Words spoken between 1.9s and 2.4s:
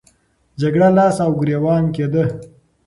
کېده.